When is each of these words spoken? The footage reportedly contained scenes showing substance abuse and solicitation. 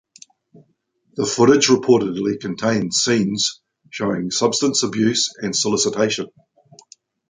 The 1.15 1.27
footage 1.27 1.67
reportedly 1.67 2.39
contained 2.39 2.91
scenes 2.91 3.61
showing 3.91 4.31
substance 4.31 4.81
abuse 4.81 5.31
and 5.37 5.55
solicitation. 5.55 6.25